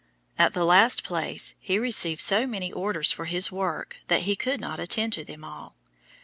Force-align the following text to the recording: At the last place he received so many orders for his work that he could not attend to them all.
At 0.35 0.53
the 0.53 0.65
last 0.65 1.03
place 1.03 1.53
he 1.59 1.77
received 1.77 2.21
so 2.21 2.47
many 2.47 2.71
orders 2.71 3.11
for 3.11 3.25
his 3.25 3.51
work 3.51 3.97
that 4.07 4.23
he 4.23 4.35
could 4.35 4.59
not 4.59 4.79
attend 4.79 5.13
to 5.13 5.23
them 5.23 5.43
all. 5.43 5.75